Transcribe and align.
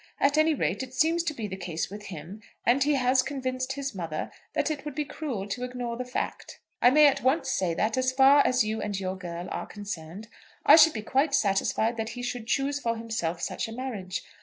At 0.19 0.35
any 0.35 0.55
rate 0.55 0.81
it 0.81 0.95
seems 0.95 1.21
to 1.25 1.33
be 1.35 1.45
the 1.47 1.55
case 1.55 1.91
with 1.91 2.07
him, 2.07 2.41
and 2.65 2.83
he 2.83 2.95
has 2.95 3.21
convinced 3.21 3.73
his 3.73 3.93
mother 3.93 4.31
that 4.53 4.71
it 4.71 4.83
would 4.83 4.95
be 4.95 5.05
cruel 5.05 5.47
to 5.49 5.63
ignore 5.63 5.95
the 5.95 6.05
fact. 6.05 6.59
"I 6.81 6.89
may 6.89 7.05
at 7.05 7.21
once 7.21 7.51
say 7.51 7.75
that, 7.75 7.97
as 7.97 8.11
far 8.11 8.41
as 8.43 8.63
you 8.63 8.81
and 8.81 8.99
your 8.99 9.15
girl 9.15 9.47
are 9.51 9.67
concerned, 9.67 10.27
I 10.65 10.75
should 10.75 10.93
be 10.93 11.03
quite 11.03 11.35
satisfied 11.35 11.97
that 11.97 12.09
he 12.17 12.23
should 12.23 12.47
choose 12.47 12.79
for 12.79 12.97
himself 12.97 13.43
such 13.43 13.67
a 13.67 13.71
marriage. 13.73 14.23